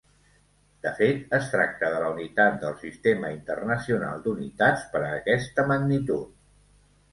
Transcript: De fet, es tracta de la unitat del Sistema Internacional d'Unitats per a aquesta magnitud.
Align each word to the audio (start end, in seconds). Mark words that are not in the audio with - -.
De 0.85 0.93
fet, 0.99 1.19
es 1.37 1.49
tracta 1.55 1.91
de 1.97 1.99
la 2.05 2.07
unitat 2.13 2.57
del 2.65 2.73
Sistema 2.85 3.31
Internacional 3.35 4.25
d'Unitats 4.25 4.89
per 4.97 5.05
a 5.05 5.15
aquesta 5.21 5.69
magnitud. 5.77 6.37